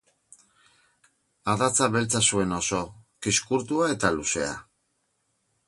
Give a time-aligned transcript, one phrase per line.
[1.53, 2.81] Adatsa beltza zuen oso,
[3.27, 4.59] kizkurtua eta luzea.